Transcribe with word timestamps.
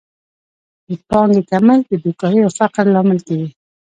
د 0.87 0.89
پانګې 1.07 1.41
کمښت 1.49 1.85
د 1.89 1.93
بېکارۍ 2.03 2.39
او 2.43 2.51
فقر 2.59 2.85
لامل 2.93 3.19
کیږي. 3.27 3.49